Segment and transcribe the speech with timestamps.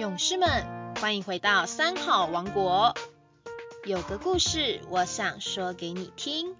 [0.00, 0.48] 勇士们，
[0.98, 2.94] 欢迎回到三好王国。
[3.84, 6.56] 有个故事，我想说给你听。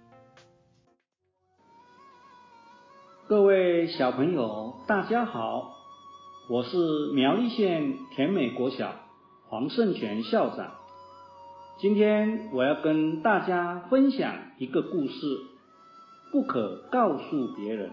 [3.27, 5.73] 各位小朋友，大家好，
[6.51, 6.77] 我是
[7.15, 8.93] 苗栗县田美国小
[9.49, 10.75] 黄胜全校长。
[11.79, 15.15] 今天我要跟大家分享一个故事，
[16.31, 17.89] 不可告诉别人。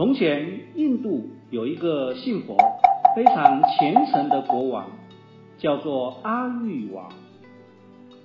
[0.00, 2.56] 从前，印度有一个信佛、
[3.14, 4.92] 非常虔诚的国王，
[5.58, 7.12] 叫做阿育王。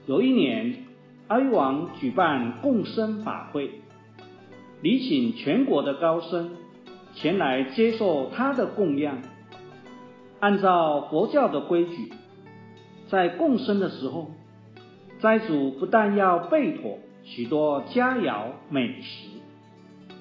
[0.06, 0.86] 有一年，
[1.28, 3.72] 阿育王举办共生法会，
[4.82, 6.52] 礼请全国的高僧
[7.14, 9.18] 前来接受他的供养。
[10.40, 12.14] 按照佛教的规矩，
[13.10, 14.32] 在共生的时候，
[15.20, 19.35] 斋主不但要备妥许多佳肴美食。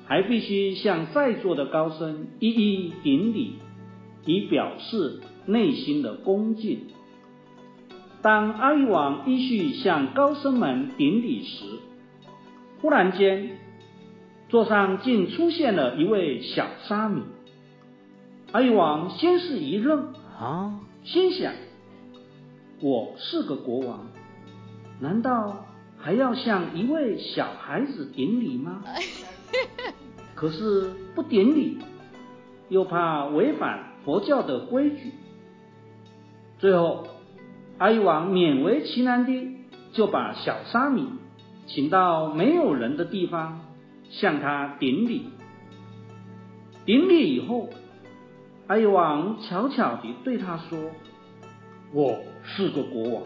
[0.07, 3.55] 还必须向在座的高僧一一顶礼，
[4.27, 6.87] 以表示内心的恭敬。
[8.23, 11.65] 当阿育王依序向高僧们顶礼时，
[12.81, 13.59] 忽然间，
[14.49, 17.23] 座上竟出现了一位小沙弥。
[18.53, 21.53] 阿育王先是一愣，啊，心想：
[22.81, 24.07] 我是个国王，
[25.01, 25.67] 难道
[25.99, 28.83] 还要向一位小孩子顶礼吗？
[30.45, 31.79] 可是不顶礼，
[32.69, 35.15] 又怕违反佛教的规矩。
[36.59, 37.07] 最后，
[37.79, 39.57] 阿育王勉为其难的
[39.95, 41.07] 就把小沙弥
[41.65, 43.63] 请到没有人的地方，
[44.11, 45.31] 向他顶礼。
[46.85, 47.71] 顶礼以后，
[48.67, 50.79] 阿育王悄悄地对他说
[51.91, 53.23] ：“我是个国王，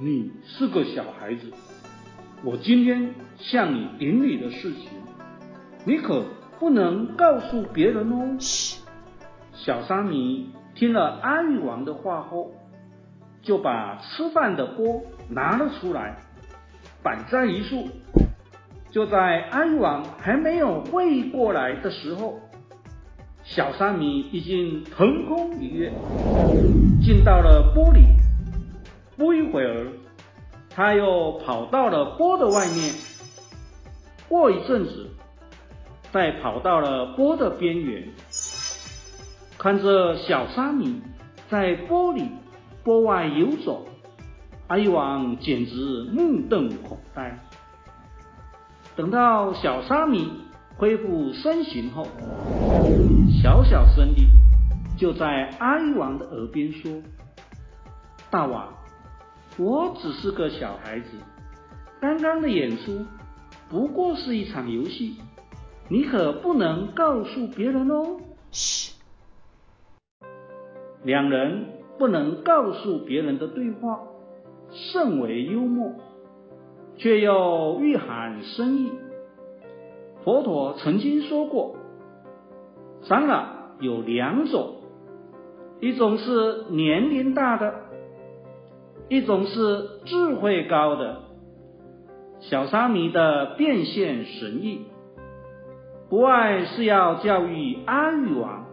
[0.00, 1.52] 你是个小孩子，
[2.42, 4.88] 我今天向你顶礼的事情。”
[5.86, 6.24] 你可
[6.58, 8.38] 不能告诉别人哦。
[9.52, 12.52] 小沙弥听了阿育王的话后，
[13.42, 16.16] 就把吃饭的锅拿了出来，
[17.02, 17.86] 摆在一处。
[18.90, 22.40] 就在阿育王还没有会意过来的时候，
[23.42, 25.92] 小沙弥已经腾空一跃，
[27.02, 28.06] 进到了锅里。
[29.18, 29.86] 不一会儿，
[30.70, 32.94] 他又跑到了锅的外面。
[34.28, 35.10] 过一阵子。
[36.14, 38.08] 再跑到了波的边缘，
[39.58, 41.02] 看着小沙弥
[41.50, 42.30] 在波里、
[42.84, 43.84] 波外游走，
[44.68, 47.36] 阿育王简直目瞪口呆。
[48.94, 50.30] 等到小沙弥
[50.76, 52.06] 恢复身形后，
[53.42, 54.28] 小小声地
[54.96, 56.92] 就在阿育王的耳边说
[58.30, 58.72] ：“大王，
[59.58, 61.08] 我只是个小孩子，
[62.00, 63.04] 刚刚的演出
[63.68, 65.16] 不过是一场游戏。”
[65.88, 68.16] 你可不能告诉别人哦。
[68.50, 68.92] 嘘，
[71.02, 71.66] 两人
[71.98, 74.00] 不能告诉别人的对话，
[74.70, 75.92] 甚为幽默，
[76.96, 78.92] 却又蕴含深意。
[80.24, 81.76] 佛陀曾经说过，
[83.02, 83.44] 长老
[83.80, 84.76] 有两种，
[85.80, 87.74] 一种是年龄大的，
[89.10, 91.20] 一种是智慧高的。
[92.40, 94.86] 小沙弥的变现神意。
[96.14, 98.66] 不外是要教育阿育王，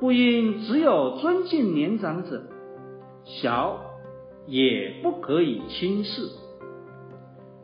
[0.00, 2.44] 不应只有尊敬年长者，
[3.22, 3.78] 小
[4.46, 6.22] 也不可以轻视。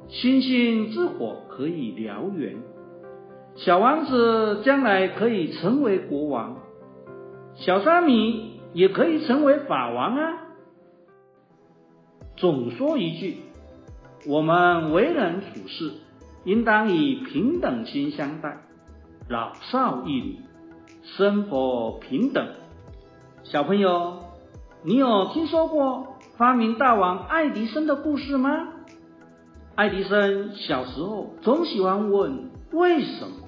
[0.09, 2.57] 星星之火可以燎原，
[3.57, 6.59] 小王子将来可以成为国王，
[7.55, 10.43] 小沙弥也可以成为法王啊。
[12.37, 13.37] 总说一句，
[14.27, 15.91] 我们为人处事。
[16.48, 18.62] 应当以平等心相待，
[19.28, 20.36] 老少一律，
[21.03, 22.48] 生活平等。
[23.42, 24.22] 小朋友，
[24.82, 28.69] 你有听说过发明大王爱迪生的故事吗？
[29.75, 33.47] 爱迪生小时候总喜欢问为什么，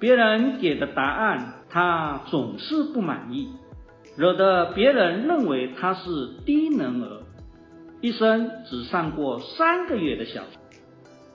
[0.00, 3.50] 别人给的答案他总是不满意，
[4.16, 7.20] 惹得别人认为他是低能儿，
[8.00, 10.61] 一生只上过三个月的小学。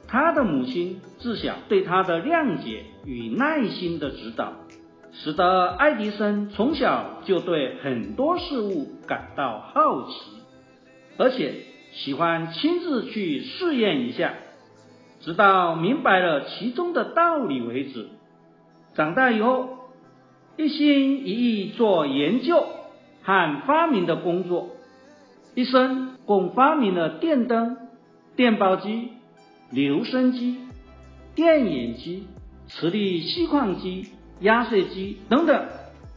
[0.07, 4.53] 他的母亲自小对他的谅解与耐心的指导，
[5.11, 10.13] 使得爱迪生从小就对很多事物感到好奇，
[11.17, 11.55] 而且
[11.91, 14.33] 喜欢亲自去试验一下，
[15.19, 18.07] 直到明白了其中的道理为止。
[18.95, 19.89] 长大以后，
[20.55, 22.65] 一心一意做研究
[23.23, 24.69] 和发明的工作，
[25.53, 27.77] 一生共发明了电灯、
[28.37, 29.09] 电报机。
[29.69, 30.57] 留声机、
[31.35, 32.27] 电影机、
[32.67, 34.07] 磁力吸矿机、
[34.39, 35.67] 压碎机等等，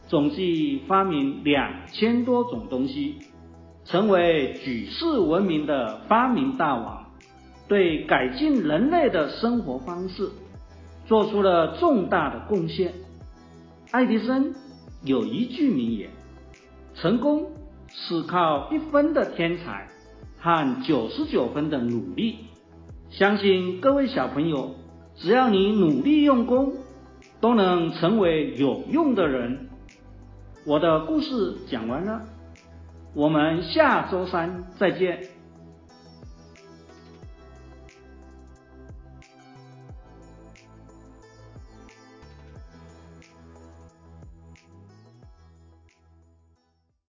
[0.07, 3.17] 总计发明两千多种东西，
[3.83, 7.11] 成为举世闻名的发明大王，
[7.67, 10.29] 对改进人类的生活方式
[11.05, 12.93] 做出了重大的贡献。
[13.91, 14.53] 爱迪生
[15.03, 16.09] 有一句名言
[16.95, 17.51] ：“成功
[17.89, 19.89] 是靠一分的天才
[20.39, 22.37] 和九十九分的努力。”
[23.11, 24.75] 相信各位小朋友，
[25.17, 26.71] 只要你努力用功，
[27.41, 29.67] 都能成为有用的人。
[30.65, 32.21] 我的故事讲完了，
[33.13, 35.27] 我们下周三再见。